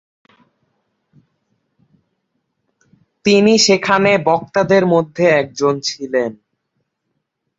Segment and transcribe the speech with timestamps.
[3.25, 6.31] তিনি সেখানে বক্তাদের মধ্য একজন ছিলেন।